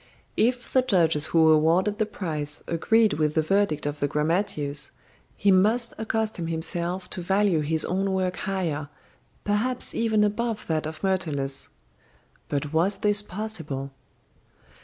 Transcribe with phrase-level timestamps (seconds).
[0.35, 4.89] If the judges who awarded the prize agreed with the verdict of the grammateus,
[5.37, 8.89] he must accustom himself to value his own work higher,
[9.43, 11.69] perhaps even above that of Myrtilus.
[12.49, 13.91] But was this possible?